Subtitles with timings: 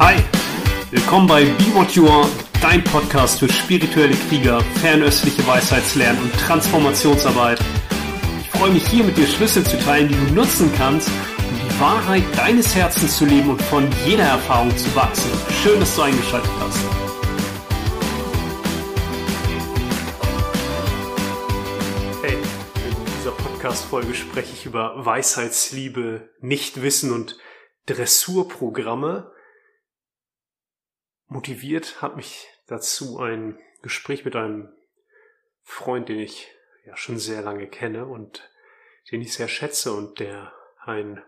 [0.00, 0.14] Hi,
[0.92, 2.28] willkommen bei Be What You Are,
[2.62, 7.58] dein Podcast für spirituelle Krieger, fernöstliche Weisheitslernen und Transformationsarbeit.
[8.40, 11.80] Ich freue mich hier mit dir Schlüssel zu teilen, die du nutzen kannst, um die
[11.80, 15.32] Wahrheit deines Herzens zu leben und von jeder Erfahrung zu wachsen.
[15.64, 16.78] Schön, dass du eingeschaltet hast.
[22.22, 27.36] Hey, in dieser Podcast-Folge spreche ich über Weisheitsliebe, Nichtwissen und
[27.86, 29.32] Dressurprogramme.
[31.28, 34.72] Motiviert hat mich dazu ein Gespräch mit einem
[35.62, 36.50] Freund, den ich
[36.86, 38.50] ja schon sehr lange kenne und
[39.10, 40.52] den ich sehr schätze und der
[40.84, 41.22] ein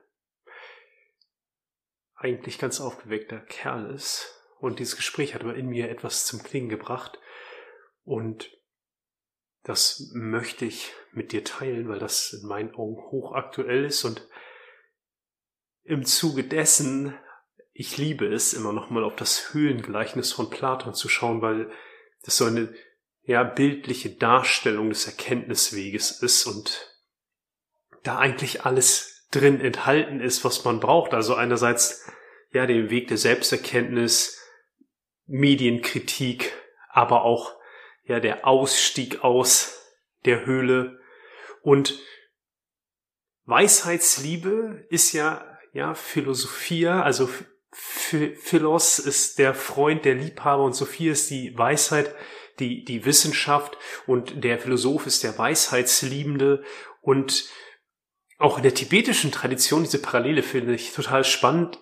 [2.14, 4.42] eigentlich ganz aufgeweckter Kerl ist.
[4.58, 7.18] Und dieses Gespräch hat aber in mir etwas zum Klingen gebracht.
[8.04, 8.58] Und
[9.62, 14.26] das möchte ich mit dir teilen, weil das in meinen Augen hochaktuell ist und
[15.82, 17.18] im Zuge dessen,
[17.72, 21.70] ich liebe es, immer noch mal auf das Höhlengleichnis von Platon zu schauen, weil
[22.22, 22.74] das so eine
[23.22, 26.90] ja, bildliche Darstellung des Erkenntnisweges ist und
[28.02, 31.14] da eigentlich alles drin enthalten ist, was man braucht.
[31.14, 32.10] Also einerseits
[32.52, 34.38] ja den Weg der Selbsterkenntnis,
[35.26, 36.52] Medienkritik,
[36.88, 37.54] aber auch
[38.04, 39.80] ja der Ausstieg aus
[40.24, 40.98] der Höhle
[41.62, 41.98] und
[43.44, 47.28] Weisheitsliebe ist ja ja Philosophia, also
[47.72, 52.14] Philos ist der Freund, der Liebhaber und Sophia ist die Weisheit,
[52.58, 56.64] die, die Wissenschaft und der Philosoph ist der Weisheitsliebende
[57.00, 57.48] und
[58.38, 61.78] auch in der tibetischen Tradition, diese Parallele finde ich total spannend,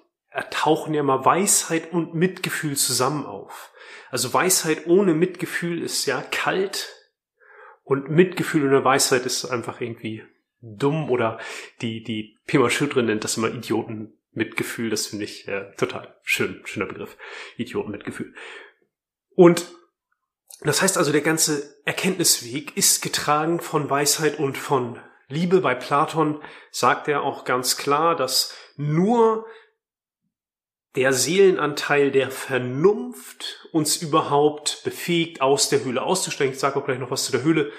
[0.51, 3.73] tauchen ja mal Weisheit und Mitgefühl zusammen auf.
[4.11, 6.89] Also Weisheit ohne Mitgefühl ist ja kalt
[7.83, 10.25] und Mitgefühl ohne Weisheit ist einfach irgendwie
[10.61, 11.39] dumm oder
[11.81, 14.91] die, die Pema Schüttre nennt das immer Idioten Mitgefühl.
[14.91, 17.17] Das finde ich äh, total schön, schöner Begriff.
[17.57, 18.35] Idioten Mitgefühl.
[19.35, 19.67] Und
[20.61, 25.61] das heißt also, der ganze Erkenntnisweg ist getragen von Weisheit und von Liebe.
[25.61, 29.47] Bei Platon sagt er auch ganz klar, dass nur
[30.97, 36.55] der Seelenanteil der Vernunft uns überhaupt befähigt, aus der Höhle auszusteigen.
[36.55, 37.71] Ich sage auch gleich noch was zu der Höhle.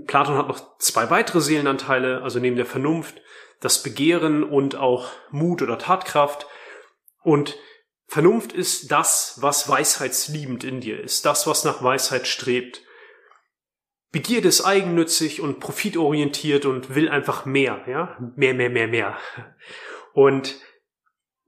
[0.00, 3.20] Platon hat noch zwei weitere Seelenanteile, also neben der Vernunft,
[3.60, 6.46] das Begehren und auch Mut oder Tatkraft.
[7.22, 7.56] Und
[8.06, 12.82] Vernunft ist das, was weisheitsliebend in dir ist, das, was nach Weisheit strebt.
[14.10, 18.18] Begierde ist eigennützig und profitorientiert und will einfach mehr, ja?
[18.36, 19.16] Mehr, mehr, mehr, mehr.
[20.12, 20.56] Und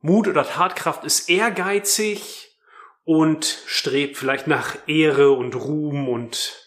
[0.00, 2.59] Mut oder Tatkraft ist ehrgeizig
[3.05, 6.63] und strebt vielleicht nach Ehre und Ruhm und.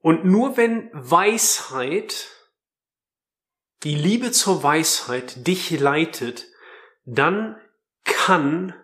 [0.00, 2.28] Und nur wenn Weisheit,
[3.82, 6.46] die Liebe zur Weisheit dich leitet,
[7.04, 7.60] dann
[8.04, 8.74] kann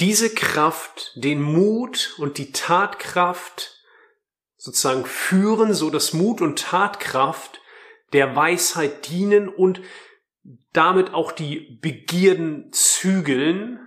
[0.00, 3.84] diese Kraft den Mut und die Tatkraft
[4.56, 7.60] sozusagen führen, so dass Mut und Tatkraft
[8.12, 9.80] der Weisheit dienen und
[10.72, 13.86] damit auch die Begierden zügeln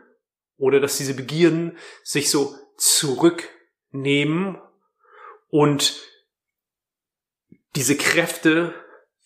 [0.57, 4.57] oder dass diese Begierden sich so zurücknehmen
[5.53, 6.01] und
[7.75, 8.73] diese Kräfte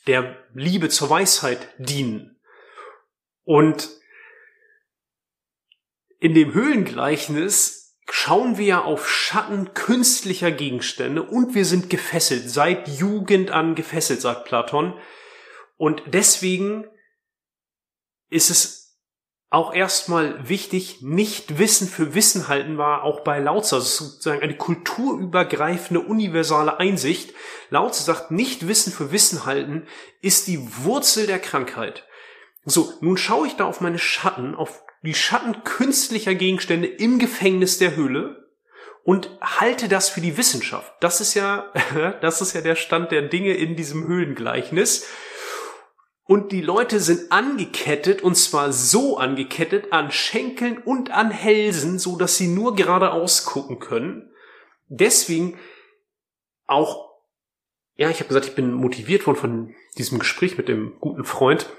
[0.07, 2.38] der Liebe zur Weisheit dienen.
[3.45, 3.89] Und
[6.19, 12.89] in dem Höhlengleichnis schauen wir ja auf Schatten künstlicher Gegenstände und wir sind gefesselt, seit
[12.89, 14.99] Jugend an gefesselt, sagt Platon.
[15.77, 16.89] Und deswegen
[18.29, 18.86] ist es
[19.49, 24.57] auch erstmal wichtig, nicht Wissen für Wissen halten war auch bei Lautze, also sozusagen eine
[24.57, 27.33] kulturübergreifende, universale Einsicht.
[27.69, 29.87] Lautze sagt, nicht Wissen für Wissen halten
[30.21, 32.05] ist die Wurzel der Krankheit.
[32.65, 37.77] So, nun schaue ich da auf meine Schatten, auf die Schatten künstlicher Gegenstände im Gefängnis
[37.77, 38.51] der Höhle
[39.05, 40.91] und halte das für die Wissenschaft.
[40.99, 41.71] Das ist ja,
[42.21, 45.07] das ist ja der Stand der Dinge in diesem Höhlengleichnis.
[46.27, 52.18] Und die Leute sind angekettet, und zwar so angekettet an Schenkeln und an Hälsen, so
[52.18, 54.29] dass sie nur geradeaus gucken können.
[54.88, 55.57] Deswegen
[56.65, 57.09] auch,
[57.95, 61.69] ja, ich habe gesagt, ich bin motiviert worden von diesem Gespräch mit dem guten Freund.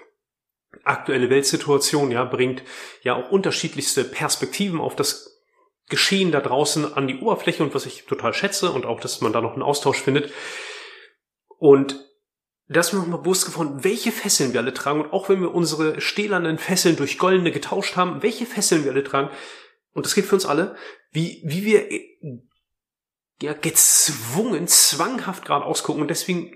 [0.82, 2.62] Aktuelle Weltsituation, ja, bringt
[3.02, 5.42] ja auch unterschiedlichste Perspektiven auf das
[5.90, 9.32] Geschehen da draußen an die Oberfläche und was ich total schätze und auch, dass man
[9.32, 10.32] da noch einen Austausch findet.
[11.58, 12.07] Und
[12.68, 15.00] da ist mir nochmal bewusst geworden, welche Fesseln wir alle tragen.
[15.00, 19.04] Und auch wenn wir unsere stählernen Fesseln durch goldene getauscht haben, welche Fesseln wir alle
[19.04, 19.30] tragen.
[19.92, 20.76] Und das gilt für uns alle,
[21.10, 21.88] wie, wie wir
[23.40, 26.02] ja, gezwungen, zwanghaft gerade ausgucken.
[26.02, 26.54] Und deswegen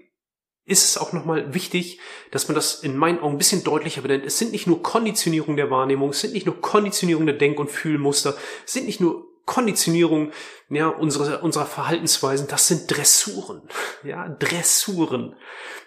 [0.65, 1.99] ist es auch nochmal wichtig,
[2.31, 4.25] dass man das in meinen Augen ein bisschen deutlicher benennt.
[4.27, 7.71] Es sind nicht nur Konditionierung der Wahrnehmung, es sind nicht nur Konditionierung der Denk- und
[7.71, 10.33] Fühlmuster, es sind nicht nur Konditionierung
[10.71, 13.61] ja, unserer, unserer Verhaltensweisen, das sind Dressuren.
[14.03, 15.37] Ja, Dressuren.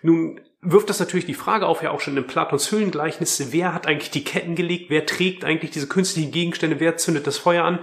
[0.03, 3.87] Nun wirft das natürlich die Frage auf, ja auch schon in Platons Höhlengleichnis, wer hat
[3.87, 7.79] eigentlich die Ketten gelegt, wer trägt eigentlich diese künstlichen Gegenstände, wer zündet das Feuer an?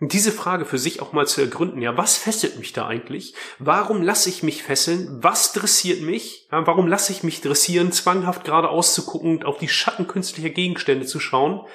[0.00, 3.34] Diese Frage für sich auch mal zu ergründen, ja, was fesselt mich da eigentlich?
[3.58, 5.18] Warum lasse ich mich fesseln?
[5.22, 6.46] Was dressiert mich?
[6.52, 10.50] Ja, warum lasse ich mich dressieren, zwanghaft geradeaus zu gucken und auf die Schatten künstlicher
[10.50, 11.66] Gegenstände zu schauen?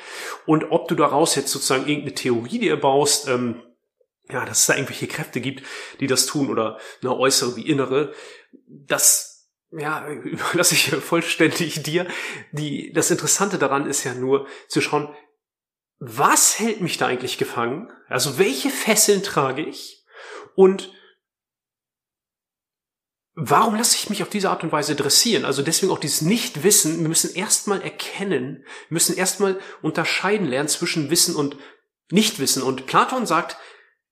[0.46, 3.62] Und ob du daraus jetzt sozusagen irgendeine Theorie dir baust, ähm,
[4.30, 5.64] ja, dass es da irgendwelche Kräfte gibt,
[6.00, 8.14] die das tun oder eine äußere wie innere,
[8.68, 9.34] das
[9.78, 12.08] ja, überlasse ich vollständig dir.
[12.52, 15.14] Die, das Interessante daran ist ja nur zu schauen,
[16.00, 17.92] was hält mich da eigentlich gefangen?
[18.08, 20.06] Also welche Fesseln trage ich?
[20.56, 20.92] Und
[23.36, 25.46] warum lasse ich mich auf diese Art und Weise dressieren?
[25.46, 27.02] Also deswegen auch dieses Nichtwissen.
[27.02, 31.58] Wir müssen erstmal erkennen, wir müssen erstmal unterscheiden lernen zwischen Wissen und
[32.12, 32.62] Nichtwissen.
[32.62, 33.58] Und Platon sagt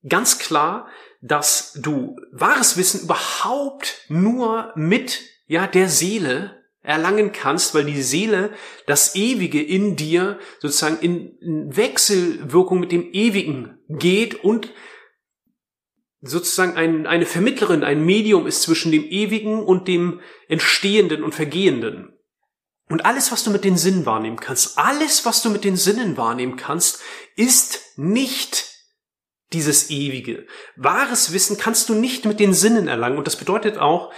[0.08, 0.88] ganz klar,
[1.22, 8.52] dass du wahres Wissen überhaupt nur mit ja der Seele erlangen kannst, weil die Seele
[8.88, 14.74] das Ewige in dir sozusagen in Wechselwirkung mit dem Ewigen geht und
[16.22, 22.14] sozusagen ein, eine Vermittlerin, ein Medium ist zwischen dem Ewigen und dem Entstehenden und Vergehenden.
[22.90, 26.18] Und alles, was du mit den Sinnen wahrnehmen kannst, alles, was du mit den Sinnen
[26.18, 27.02] wahrnehmen kannst,
[27.36, 28.72] ist nicht
[29.54, 30.46] dieses Ewige.
[30.76, 33.18] Wahres Wissen kannst du nicht mit den Sinnen erlangen.
[33.18, 34.14] Und das bedeutet auch,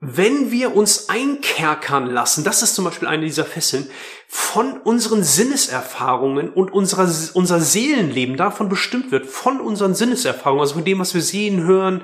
[0.00, 3.88] wenn wir uns einkerkern lassen, das ist zum Beispiel eine dieser Fesseln,
[4.26, 10.84] von unseren Sinneserfahrungen und unserer, unser Seelenleben davon bestimmt wird, von unseren Sinneserfahrungen, also von
[10.84, 12.02] dem, was wir sehen, hören,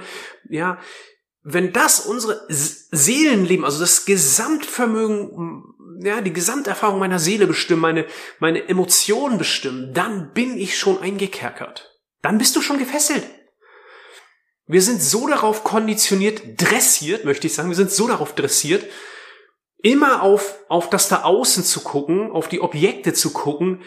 [0.51, 0.79] ja,
[1.43, 5.65] wenn das unsere Seelenleben, also das Gesamtvermögen,
[6.03, 8.07] ja, die Gesamterfahrung meiner Seele bestimmen, meine,
[8.41, 11.97] meine Emotionen bestimmen, dann bin ich schon eingekerkert.
[12.21, 13.25] Dann bist du schon gefesselt.
[14.67, 18.85] Wir sind so darauf konditioniert, dressiert, möchte ich sagen, wir sind so darauf dressiert,
[19.79, 23.83] immer auf, auf das da außen zu gucken, auf die Objekte zu gucken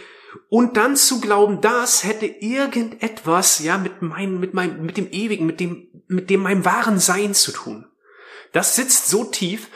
[0.49, 5.45] und dann zu glauben, das hätte irgendetwas, ja, mit meinem, mit meinem, mit dem Ewigen,
[5.45, 7.85] mit dem, mit dem meinem wahren Sein zu tun.
[8.53, 9.67] Das sitzt so tief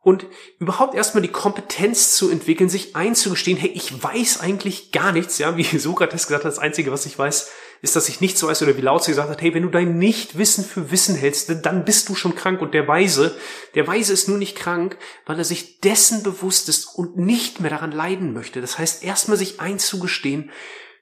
[0.00, 0.26] und
[0.60, 5.56] überhaupt erstmal die Kompetenz zu entwickeln, sich einzugestehen, hey, ich weiß eigentlich gar nichts, ja,
[5.56, 7.50] wie Sokrates gesagt hat, das Einzige, was ich weiß,
[7.86, 9.98] ist, dass ich nichts weiß oder wie laut sie gesagt hat, hey, wenn du dein
[9.98, 13.36] Nichtwissen für Wissen hältst, dann bist du schon krank und der Weise,
[13.74, 17.70] der Weise ist nur nicht krank, weil er sich dessen bewusst ist und nicht mehr
[17.70, 18.60] daran leiden möchte.
[18.60, 20.50] Das heißt, erstmal sich einzugestehen,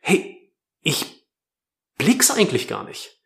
[0.00, 0.52] hey,
[0.82, 1.26] ich
[1.96, 3.18] blick's eigentlich gar nicht.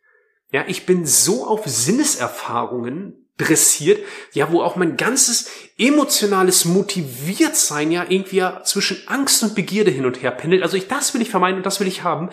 [0.51, 8.05] Ja, ich bin so auf Sinneserfahrungen dressiert, ja, wo auch mein ganzes emotionales Motiviertsein ja
[8.07, 10.61] irgendwie ja zwischen Angst und Begierde hin und her pendelt.
[10.61, 12.29] Also ich, das will ich vermeiden und das will ich haben.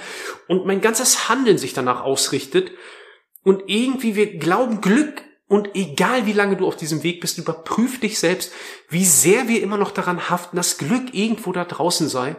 [0.48, 2.72] Und mein ganzes Handeln sich danach ausrichtet.
[3.42, 8.00] Und irgendwie wir glauben Glück und egal wie lange du auf diesem Weg bist, überprüf
[8.00, 8.52] dich selbst,
[8.88, 12.36] wie sehr wir immer noch daran haften, dass Glück irgendwo da draußen sei.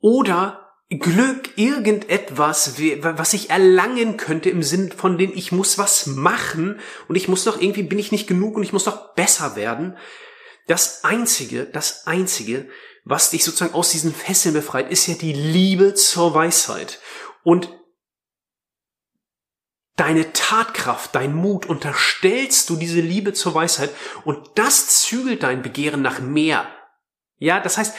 [0.00, 6.78] Oder Glück irgendetwas, was ich erlangen könnte im Sinn von dem, ich muss was machen
[7.08, 9.96] und ich muss doch irgendwie, bin ich nicht genug und ich muss doch besser werden.
[10.68, 12.68] Das einzige, das einzige,
[13.04, 17.00] was dich sozusagen aus diesen Fesseln befreit, ist ja die Liebe zur Weisheit.
[17.42, 17.68] Und
[19.96, 23.90] deine Tatkraft, dein Mut unterstellst du diese Liebe zur Weisheit
[24.24, 26.68] und das zügelt dein Begehren nach mehr.
[27.38, 27.94] Ja, das heißt,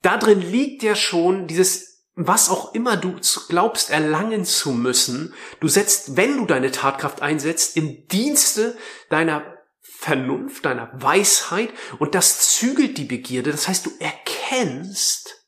[0.00, 5.68] da drin liegt ja schon dieses was auch immer du glaubst erlangen zu müssen, du
[5.68, 8.76] setzt, wenn du deine Tatkraft einsetzt, im Dienste
[9.08, 13.50] deiner Vernunft, deiner Weisheit und das zügelt die Begierde.
[13.50, 15.46] Das heißt, du erkennst,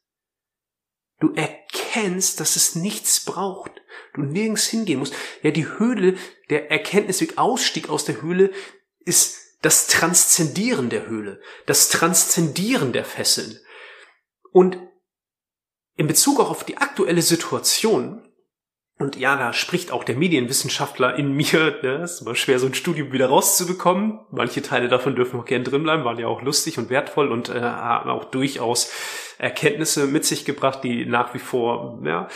[1.20, 3.72] du erkennst, dass es nichts braucht.
[4.14, 5.14] Du nirgends hingehen musst.
[5.42, 6.16] Ja, die Höhle,
[6.50, 8.52] der Erkenntnisweg, Ausstieg aus der Höhle
[9.00, 13.58] ist das Transzendieren der Höhle, das Transzendieren der Fesseln.
[14.52, 14.78] Und
[15.96, 18.22] in Bezug auch auf die aktuelle Situation,
[18.96, 22.74] und ja, da spricht auch der Medienwissenschaftler in mir, ne, ist immer schwer, so ein
[22.74, 24.20] Studium wieder rauszubekommen.
[24.30, 27.48] Manche Teile davon dürfen auch gern drin bleiben, waren ja auch lustig und wertvoll und
[27.48, 28.92] äh, haben auch durchaus
[29.38, 32.28] Erkenntnisse mit sich gebracht, die nach wie vor ja,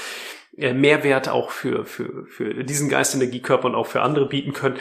[0.57, 4.79] äh, Mehrwert auch für, für, für diesen Geistenergiekörper und auch für andere bieten können.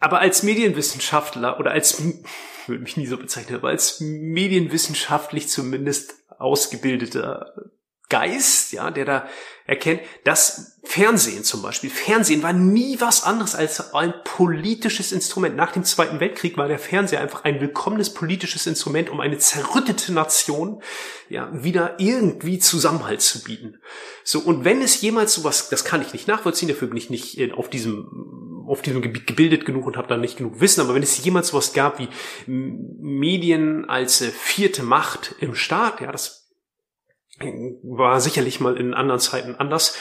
[0.00, 2.02] Aber als Medienwissenschaftler oder als,
[2.66, 7.54] würde mich nie so bezeichnen, aber als medienwissenschaftlich zumindest ausgebildeter
[8.10, 9.28] Geist, ja, der da
[9.66, 15.56] erkennt, dass Fernsehen zum Beispiel, Fernsehen war nie was anderes als ein politisches Instrument.
[15.56, 20.14] Nach dem Zweiten Weltkrieg war der Fernseher einfach ein willkommenes politisches Instrument, um eine zerrüttete
[20.14, 20.82] Nation,
[21.28, 23.78] ja, wieder irgendwie Zusammenhalt zu bieten.
[24.24, 27.52] So, und wenn es jemals sowas, das kann ich nicht nachvollziehen, dafür bin ich nicht
[27.52, 28.08] auf diesem,
[28.68, 31.48] auf diesem Gebiet gebildet genug und habe da nicht genug Wissen, aber wenn es jemals
[31.48, 32.08] sowas gab wie
[32.46, 36.48] Medien als äh, vierte Macht im Staat, ja, das
[37.82, 39.96] war sicherlich mal in anderen Zeiten anders.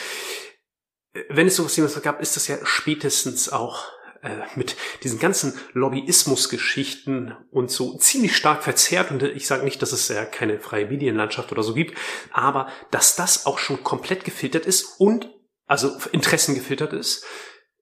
[1.30, 3.86] Wenn es sowas jemals gab, ist das ja spätestens auch
[4.24, 9.12] äh, mit diesen ganzen Lobbyismusgeschichten und so ziemlich stark verzerrt.
[9.12, 11.98] Und ich sage nicht, dass es ja keine freie Medienlandschaft oder so gibt,
[12.32, 15.30] aber dass das auch schon komplett gefiltert ist und
[15.68, 17.26] also Interessen gefiltert ist,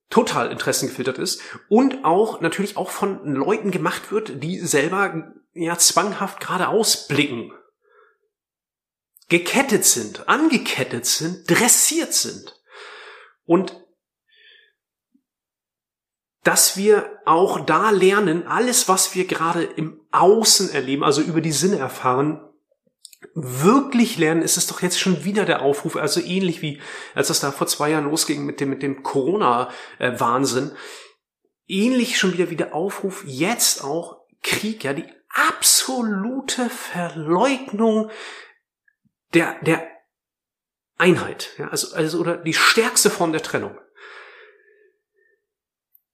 [0.10, 5.78] total Interessen gefiltert ist und auch natürlich auch von Leuten gemacht wird, die selber ja
[5.78, 7.52] zwanghaft geradeaus blicken
[9.30, 12.62] gekettet sind, angekettet sind, dressiert sind.
[13.46, 13.82] Und
[16.44, 21.52] dass wir auch da lernen, alles, was wir gerade im Außen erleben, also über die
[21.52, 22.40] Sinne erfahren,
[23.34, 26.82] wirklich lernen, ist es doch jetzt schon wieder der Aufruf, also ähnlich wie
[27.14, 30.72] als das da vor zwei Jahren losging mit dem, mit dem Corona-Wahnsinn,
[31.68, 38.10] ähnlich schon wieder wie der Aufruf, jetzt auch Krieg, ja, die absolute Verleugnung
[39.34, 39.88] der, der
[40.98, 43.78] Einheit, ja, also, also, oder die stärkste Form der Trennung.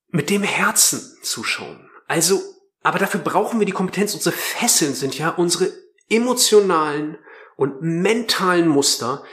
[0.07, 1.89] Mit dem Herzen zuschauen.
[2.07, 2.41] Also,
[2.81, 4.13] aber dafür brauchen wir die Kompetenz.
[4.13, 5.71] Unsere Fesseln sind ja unsere
[6.11, 7.17] emotionalen
[7.55, 9.23] und mentalen Muster,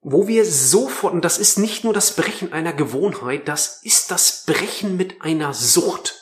[0.00, 4.44] wo wir sofort, und das ist nicht nur das Brechen einer Gewohnheit, das ist das
[4.46, 6.14] Brechen mit einer Sucht.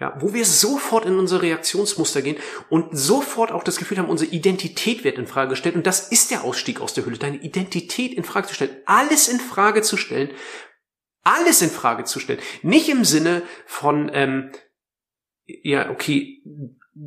[0.00, 2.36] Ja, wo wir sofort in unsere Reaktionsmuster gehen
[2.68, 5.74] und sofort auch das Gefühl haben, unsere Identität wird in Frage gestellt.
[5.74, 9.26] Und das ist der Ausstieg aus der Hülle, deine Identität in Frage zu stellen, alles
[9.26, 10.30] in Frage zu stellen,
[11.24, 12.38] alles in Frage zu stellen.
[12.62, 14.52] Nicht im Sinne von, ähm,
[15.46, 16.44] ja, okay,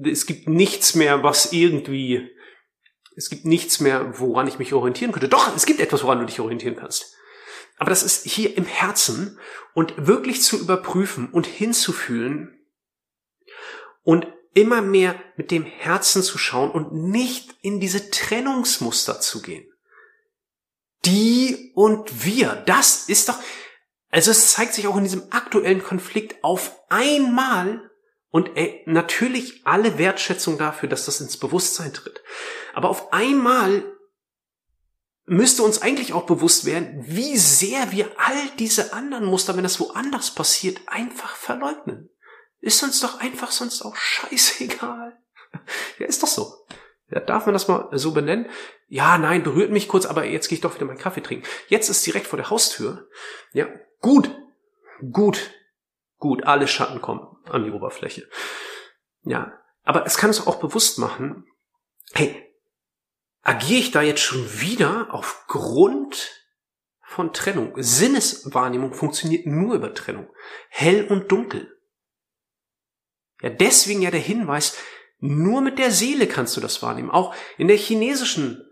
[0.03, 2.29] es gibt nichts mehr, was irgendwie,
[3.15, 5.29] es gibt nichts mehr, woran ich mich orientieren könnte.
[5.29, 7.15] Doch, es gibt etwas, woran du dich orientieren kannst.
[7.77, 9.39] Aber das ist hier im Herzen
[9.73, 12.61] und wirklich zu überprüfen und hinzufühlen,
[14.03, 19.67] und immer mehr mit dem Herzen zu schauen und nicht in diese Trennungsmuster zu gehen.
[21.05, 23.39] Die und wir, das ist doch,
[24.09, 27.90] also es zeigt sich auch in diesem aktuellen Konflikt auf einmal
[28.31, 32.23] und ey, natürlich alle Wertschätzung dafür, dass das ins Bewusstsein tritt.
[32.73, 33.83] Aber auf einmal
[35.25, 39.79] müsste uns eigentlich auch bewusst werden, wie sehr wir all diese anderen Muster, wenn das
[39.79, 42.09] woanders passiert, einfach verleugnen.
[42.61, 45.17] Ist uns doch einfach sonst auch scheißegal.
[45.99, 46.65] Ja, ist doch so.
[47.09, 48.49] Ja, darf man das mal so benennen?
[48.87, 51.45] Ja, nein, berührt mich kurz, aber jetzt gehe ich doch wieder meinen Kaffee trinken.
[51.67, 53.09] Jetzt ist direkt vor der Haustür.
[53.51, 53.67] Ja,
[53.99, 54.33] gut,
[55.11, 55.51] gut,
[56.21, 58.29] gut, alle Schatten kommen an die Oberfläche.
[59.23, 61.45] Ja, aber es kann uns auch bewusst machen,
[62.13, 62.47] hey,
[63.41, 66.31] agiere ich da jetzt schon wieder aufgrund
[67.01, 67.73] von Trennung?
[67.75, 70.29] Sinneswahrnehmung funktioniert nur über Trennung.
[70.69, 71.75] Hell und dunkel.
[73.41, 74.77] Ja, deswegen ja der Hinweis,
[75.17, 77.09] nur mit der Seele kannst du das wahrnehmen.
[77.09, 78.63] Auch in der chinesischen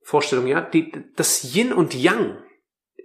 [0.00, 2.42] Vorstellung, ja, die, das Yin und Yang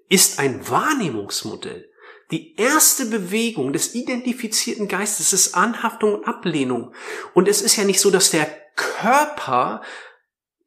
[0.08, 1.91] ist ein Wahrnehmungsmodell.
[2.32, 6.94] Die erste Bewegung des identifizierten Geistes ist Anhaftung und Ablehnung.
[7.34, 9.82] Und es ist ja nicht so, dass der Körper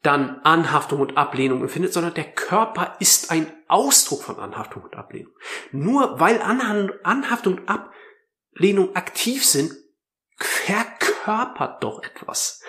[0.03, 5.33] dann Anhaftung und Ablehnung empfindet, sondern der Körper ist ein Ausdruck von Anhaftung und Ablehnung.
[5.73, 9.73] Nur weil Anhaftung und Ablehnung aktiv sind,
[10.37, 12.63] verkörpert doch etwas.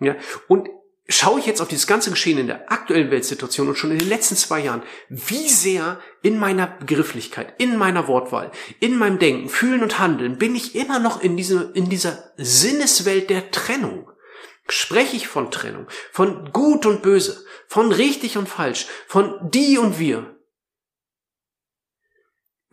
[0.00, 0.16] Ja,
[0.48, 0.68] und
[1.08, 4.08] schaue ich jetzt auf dieses ganze Geschehen in der aktuellen Weltsituation und schon in den
[4.08, 9.82] letzten zwei Jahren, wie sehr in meiner Begrifflichkeit, in meiner Wortwahl, in meinem Denken, Fühlen
[9.82, 14.10] und Handeln bin ich immer noch in, diese, in dieser Sinneswelt der Trennung.
[14.66, 19.98] Spreche ich von Trennung, von Gut und Böse, von richtig und falsch, von die und
[19.98, 20.34] wir,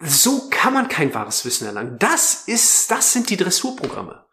[0.04, 2.00] so kann man kein wahres Wissen erlangen.
[2.00, 4.26] Das ist, das sind die Dressurprogramme.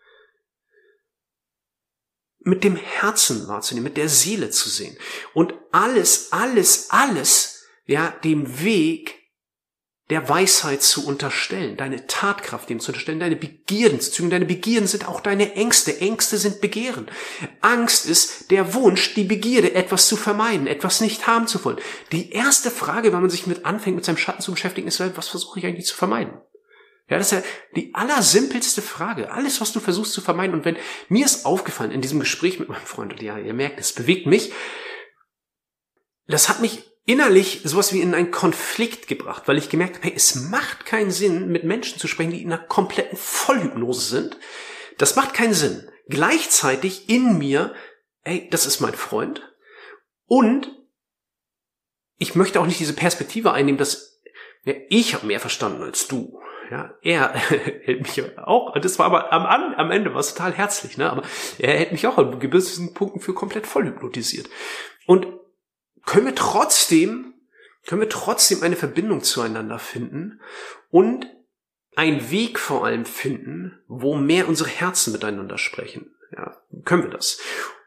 [2.49, 4.97] Mit dem Herzen wahrzunehmen, mit der Seele zu sehen
[5.35, 9.19] und alles, alles, alles, ja, dem Weg
[10.11, 14.31] der Weisheit zu unterstellen, deine Tatkraft dem zu unterstellen, deine Begierden zu zügen.
[14.31, 16.01] Deine Begierden sind auch deine Ängste.
[16.01, 17.11] Ängste sind Begehren.
[17.61, 21.79] Angst ist der Wunsch, die Begierde, etwas zu vermeiden, etwas nicht haben zu wollen.
[22.13, 25.29] Die erste Frage, wenn man sich mit anfängt, mit seinem Schatten zu beschäftigen, ist, was
[25.29, 26.41] versuche ich eigentlich zu vermeiden?
[27.09, 29.33] Ja, das ist ja die allersimpelste Frage.
[29.33, 30.55] Alles, was du versuchst zu vermeiden.
[30.55, 30.77] Und wenn
[31.09, 34.27] mir ist aufgefallen in diesem Gespräch mit meinem Freund, und ja, ihr merkt, es bewegt
[34.27, 34.53] mich,
[36.27, 40.13] das hat mich innerlich sowas wie in einen Konflikt gebracht, weil ich gemerkt habe, hey,
[40.15, 44.37] es macht keinen Sinn, mit Menschen zu sprechen, die in einer kompletten Vollhypnose sind.
[44.99, 45.91] Das macht keinen Sinn.
[46.09, 47.75] Gleichzeitig in mir,
[48.21, 49.51] hey, das ist mein Freund.
[50.27, 50.71] Und
[52.19, 54.21] ich möchte auch nicht diese Perspektive einnehmen, dass
[54.65, 56.39] ja, ich habe mehr verstanden als du.
[56.71, 57.35] Ja, er
[57.83, 61.11] hält mich auch, das war aber am, am Ende war es total herzlich, ne?
[61.11, 61.23] Aber
[61.59, 64.49] er hält mich auch an gewissen Punkten für komplett voll hypnotisiert.
[65.07, 65.27] Und
[66.05, 67.35] können wir trotzdem,
[67.87, 70.41] können wir trotzdem eine Verbindung zueinander finden
[70.91, 71.27] und
[71.97, 76.15] einen Weg vor allem finden, wo mehr unsere Herzen miteinander sprechen.
[76.33, 77.41] Ja, können wir das.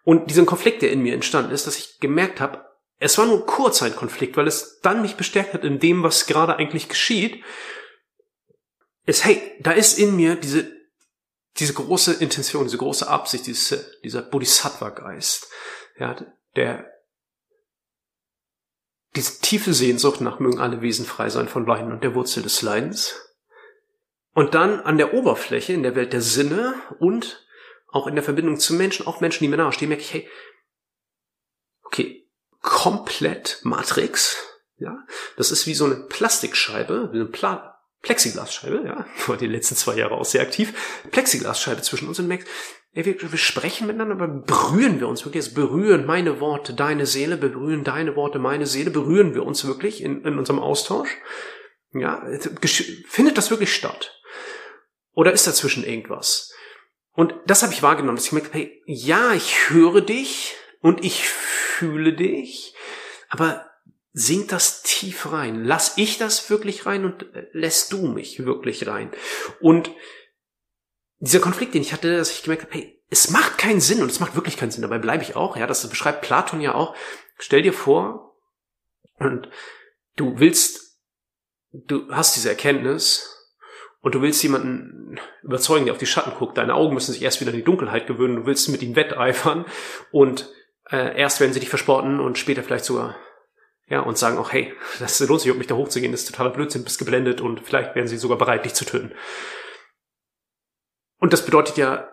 [0.04, 2.66] Und diesen Konflikt, der in mir entstanden ist, dass ich gemerkt habe,
[2.98, 6.28] es war nur kurz ein Konflikt, weil es dann mich bestärkt hat in dem, was
[6.28, 7.44] gerade eigentlich geschieht,
[9.06, 10.72] ist, hey, da ist in mir diese,
[11.58, 15.50] diese große Intention, diese große Absicht, diese, dieser Bodhisattva-Geist,
[15.98, 16.16] ja,
[16.56, 16.92] der,
[19.16, 22.62] diese tiefe Sehnsucht nach mögen alle Wesen frei sein von Leiden und der Wurzel des
[22.62, 23.16] Leidens.
[24.34, 27.46] Und dann an der Oberfläche, in der Welt der Sinne und
[27.88, 30.30] auch in der Verbindung zu Menschen, auch Menschen, die mir nahestehen, merke ich, hey,
[31.84, 32.30] okay,
[32.62, 34.38] komplett Matrix,
[34.78, 35.06] ja,
[35.36, 40.16] das ist wie so eine Plastikscheibe, eine Pla Plexiglasscheibe, ja, war die letzten zwei Jahre
[40.16, 42.48] auch sehr aktiv, Plexiglasscheibe zwischen uns und merkst,
[42.94, 47.06] ey, wir, wir sprechen miteinander, aber berühren wir uns wirklich, es berühren meine Worte, deine
[47.06, 51.10] Seele, berühren deine Worte, meine Seele, berühren wir uns wirklich in, in unserem Austausch?
[51.94, 52.26] Ja,
[53.08, 54.22] findet das wirklich statt?
[55.14, 56.54] Oder ist dazwischen irgendwas?
[57.14, 61.28] Und das habe ich wahrgenommen, dass ich merke, hey, ja, ich höre dich und ich
[61.28, 62.74] fühle dich,
[63.30, 63.71] aber
[64.14, 65.64] singt das tief rein?
[65.64, 69.12] Lass ich das wirklich rein und äh, lässt du mich wirklich rein?
[69.60, 69.92] Und
[71.20, 74.10] dieser Konflikt, den ich hatte, dass ich gemerkt habe, hey, es macht keinen Sinn und
[74.10, 76.96] es macht wirklich keinen Sinn, dabei bleibe ich auch, ja, das beschreibt Platon ja auch.
[77.38, 78.32] Stell dir vor,
[79.22, 79.50] und
[80.16, 81.00] du willst,
[81.72, 83.38] du hast diese Erkenntnis
[84.02, 86.58] und du willst jemanden überzeugen, der auf die Schatten guckt.
[86.58, 88.38] Deine Augen müssen sich erst wieder in die Dunkelheit gewöhnen.
[88.38, 89.66] Du willst mit ihm wetteifern
[90.12, 90.50] und
[90.90, 93.16] äh, erst werden sie dich versporten und später vielleicht sogar
[93.92, 96.50] ja und sagen auch hey, das lohnt sich, um mich da hochzugehen, das ist totaler
[96.50, 99.12] Blödsinn, bist geblendet und vielleicht werden sie sogar bereit, dich zu töten.
[101.20, 102.10] Und das bedeutet ja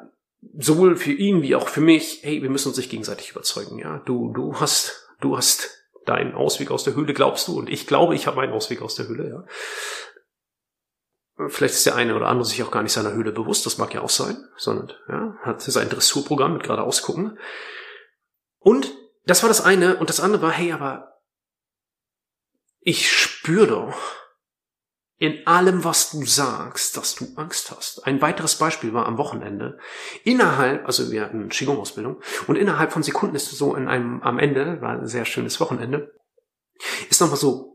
[0.59, 3.79] sowohl für ihn wie auch für mich, hey, wir müssen uns sich gegenseitig überzeugen.
[3.79, 5.71] Ja, du du hast du hast
[6.05, 8.95] deinen Ausweg aus der Höhle, glaubst du, und ich glaube, ich habe meinen Ausweg aus
[8.95, 9.29] der Höhle.
[9.29, 9.45] Ja.
[11.49, 13.95] Vielleicht ist der eine oder andere sich auch gar nicht seiner Höhle bewusst, das mag
[13.95, 17.39] ja auch sein, sondern ja, hat sein Dressurprogramm mit geradeaus gucken.
[18.59, 18.93] Und
[19.25, 19.97] das war das eine.
[19.97, 21.18] Und das andere war, hey, aber
[22.89, 23.99] ich spüre doch
[25.19, 28.07] in allem, was du sagst, dass du Angst hast.
[28.07, 29.79] Ein weiteres Beispiel war am Wochenende.
[30.25, 34.81] Innerhalb, also wir hatten Qigong-Ausbildung, und innerhalb von Sekunden ist so in einem, am Ende,
[34.81, 36.15] war ein sehr schönes Wochenende,
[37.11, 37.75] ist nochmal so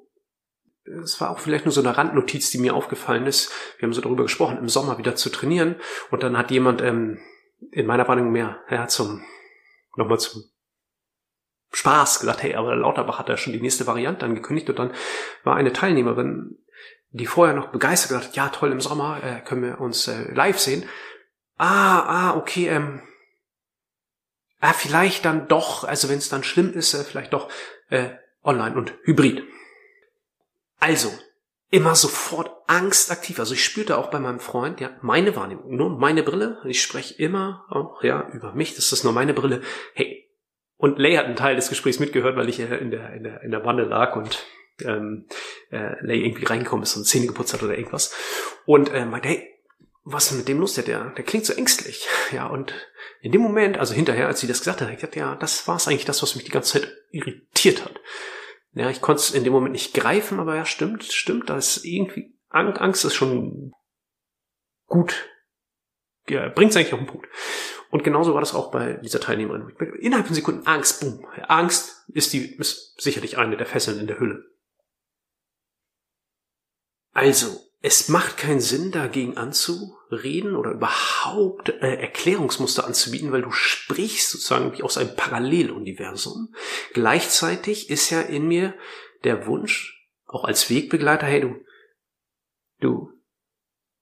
[1.04, 3.54] es war auch vielleicht nur so eine Randnotiz, die mir aufgefallen ist.
[3.78, 5.78] Wir haben so darüber gesprochen, im Sommer wieder zu trainieren.
[6.12, 7.20] Und dann hat jemand ähm,
[7.72, 9.24] in meiner Wahrnehmung mehr ja, zum
[9.96, 10.44] nochmal zum
[11.74, 14.70] Spaß gesagt, hey, aber Lauterbach hat ja schon die nächste Variante angekündigt.
[14.70, 14.94] Und dann
[15.44, 16.58] war eine Teilnehmerin,
[17.12, 20.32] die vorher noch begeistert gesagt hat, ja toll, im Sommer äh, können wir uns äh,
[20.34, 20.88] live sehen.
[21.58, 23.02] Ah, ah, okay, ähm,
[24.60, 27.50] ah, vielleicht dann doch, also wenn es dann schlimm ist, äh, vielleicht doch
[27.90, 28.10] äh,
[28.44, 29.44] online und hybrid.
[30.80, 31.12] Also,
[31.70, 33.40] immer sofort angstaktiv.
[33.40, 36.62] Also ich spürte auch bei meinem Freund, ja, meine Wahrnehmung, nur meine Brille.
[36.66, 38.76] Ich spreche immer auch, ja, über mich.
[38.76, 39.62] Das ist nur meine Brille.
[39.94, 40.30] Hey,
[40.84, 43.52] und Lay hat einen Teil des Gesprächs mitgehört, weil ich in der, in der, in
[43.52, 44.46] der Wanne lag und
[44.84, 45.30] ähm,
[45.72, 48.14] äh, Lay irgendwie reingekommen ist und Zähne geputzt hat oder irgendwas.
[48.66, 49.50] Und äh, meinte, hey,
[50.04, 50.74] was ist mit dem los?
[50.74, 52.06] Der, der klingt so ängstlich.
[52.34, 52.74] Ja, und
[53.22, 55.78] in dem Moment, also hinterher, als sie das gesagt hat, ich gesagt, ja, das war
[55.78, 58.02] es eigentlich das, was mich die ganze Zeit irritiert hat.
[58.74, 61.86] Ja, ich konnte es in dem Moment nicht greifen, aber ja, stimmt, stimmt, da ist
[61.86, 63.72] irgendwie, Angst ist schon
[64.88, 65.30] gut,
[66.28, 67.28] ja, bringt es eigentlich auf den Punkt.
[67.94, 69.70] Und genauso war das auch bei dieser Teilnehmerin.
[70.00, 71.28] Innerhalb von Sekunden Angst, boom.
[71.48, 74.44] Angst ist die, ist sicherlich eine der Fesseln in der Hülle.
[77.12, 84.32] Also, es macht keinen Sinn, dagegen anzureden oder überhaupt äh, Erklärungsmuster anzubieten, weil du sprichst
[84.32, 86.52] sozusagen wie aus einem Paralleluniversum.
[86.94, 88.74] Gleichzeitig ist ja in mir
[89.24, 91.64] der Wunsch, auch als Wegbegleiter, hey, du,
[92.80, 93.12] du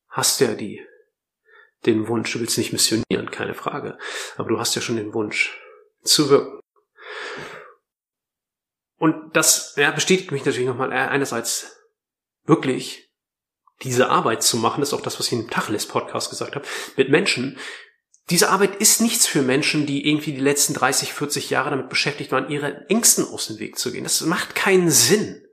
[0.08, 0.82] hast ja die,
[1.86, 3.98] den Wunsch, du willst nicht missionieren, keine Frage,
[4.38, 5.60] aber du hast ja schon den Wunsch
[6.04, 6.60] zu wirken.
[8.98, 11.78] Und das ja, bestätigt mich natürlich nochmal äh, einerseits
[12.46, 13.10] wirklich
[13.82, 16.68] diese Arbeit zu machen, ist auch das, was ich im Tacheles Podcast gesagt habe,
[16.98, 17.58] mit Menschen,
[18.30, 22.32] diese Arbeit ist nichts für Menschen, die irgendwie die letzten 30, 40 Jahre damit beschäftigt
[22.32, 24.04] waren, ihre Ängsten aus dem Weg zu gehen.
[24.04, 25.44] Das macht keinen Sinn.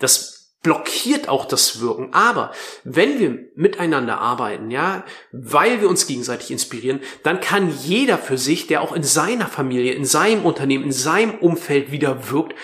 [0.00, 0.35] Das
[0.66, 2.12] blockiert auch das Wirken.
[2.12, 2.50] Aber
[2.82, 8.66] wenn wir miteinander arbeiten, ja, weil wir uns gegenseitig inspirieren, dann kann jeder für sich,
[8.66, 12.56] der auch in seiner Familie, in seinem Unternehmen, in seinem Umfeld wieder wirkt,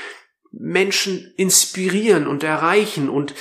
[0.50, 3.34] Menschen inspirieren und erreichen und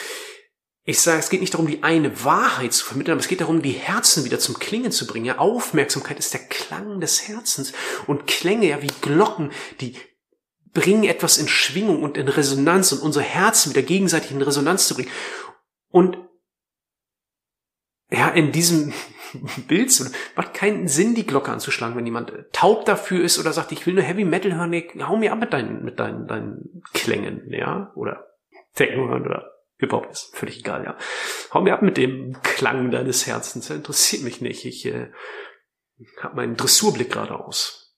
[0.84, 3.64] ich sage, es geht nicht darum, die eine Wahrheit zu vermitteln, aber es geht darum,
[3.64, 5.26] die Herzen wieder zum Klingen zu bringen.
[5.26, 7.74] Ja, Aufmerksamkeit ist der Klang des Herzens
[8.08, 9.96] und Klänge, ja, wie Glocken, die
[10.74, 14.96] bringen etwas in Schwingung und in Resonanz und unsere Herzen wieder gegenseitig in Resonanz zu
[14.96, 15.12] bringen.
[15.90, 16.18] Und
[18.10, 18.94] ja, in diesem
[19.68, 19.92] Bild
[20.36, 23.94] macht keinen Sinn, die Glocke anzuschlagen, wenn jemand taub dafür ist oder sagt, ich will
[23.94, 24.74] nur Heavy Metal hören,
[25.08, 28.28] hau mir ab mit deinen, mit deinen, deinen Klängen, ja, oder
[28.74, 30.96] Techno hören oder Überhaupt ist völlig egal, ja.
[31.52, 33.68] Hau mir ab mit dem Klang deines Herzens.
[33.68, 34.64] Das interessiert mich nicht.
[34.64, 35.12] Ich äh,
[36.22, 37.98] habe meinen Dressurblick gerade aus.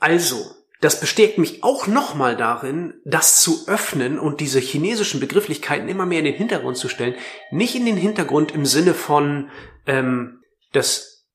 [0.00, 0.44] Also,
[0.80, 6.20] das bestärkt mich auch nochmal darin, das zu öffnen und diese chinesischen Begrifflichkeiten immer mehr
[6.20, 7.16] in den Hintergrund zu stellen.
[7.50, 9.50] Nicht in den Hintergrund im Sinne von,
[9.86, 11.26] ähm, das,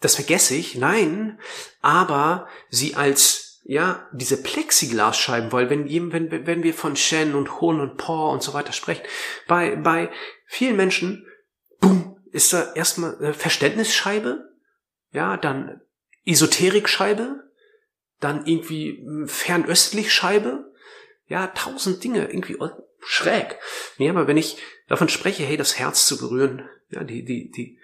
[0.00, 1.38] das vergesse ich, nein,
[1.80, 7.78] aber sie als ja, diese Plexiglasscheiben, weil wenn, wenn, wenn wir von Shen und Hun
[7.78, 9.04] und Paw und so weiter sprechen,
[9.46, 10.10] bei, bei
[10.46, 11.26] vielen Menschen,
[11.78, 14.48] boom, ist da erstmal Verständnisscheibe,
[15.12, 15.80] ja, dann
[16.24, 17.49] Esoterikscheibe,
[18.20, 20.72] dann irgendwie hm, fernöstlich Scheibe,
[21.26, 22.58] ja, tausend Dinge, irgendwie
[23.00, 23.58] schräg.
[23.98, 27.78] Nee, aber wenn ich davon spreche, hey, das Herz zu berühren, ja, die, die, die,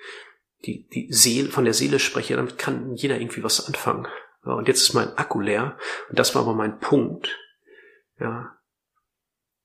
[0.64, 4.07] die, die Seele, von der Seele spreche, damit kann jeder irgendwie was anfangen.
[4.44, 5.79] Ja, und jetzt ist mein Akku leer.
[6.09, 7.38] Und das war aber mein Punkt.
[8.18, 8.59] Ja,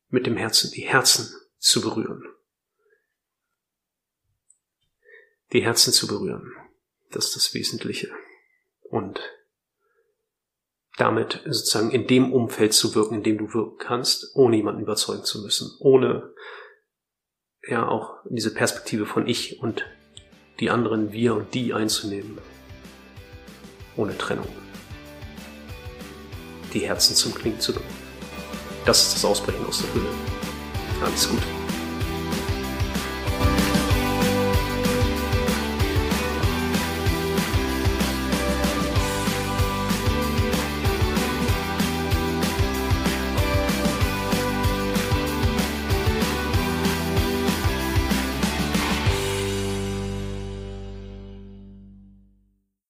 [0.09, 2.23] mit dem Herzen, die Herzen zu berühren.
[5.53, 6.53] Die Herzen zu berühren.
[7.11, 8.11] Das ist das Wesentliche.
[8.81, 9.21] Und
[11.01, 15.23] damit sozusagen in dem Umfeld zu wirken, in dem du wirken kannst, ohne jemanden überzeugen
[15.23, 16.31] zu müssen, ohne
[17.67, 19.83] ja auch diese Perspektive von ich und
[20.59, 22.37] die anderen wir und die einzunehmen,
[23.97, 24.47] ohne Trennung
[26.71, 27.89] die Herzen zum Klingen zu bringen.
[28.85, 30.09] Das ist das Ausbrechen aus der Höhle.
[31.03, 31.60] Alles gut.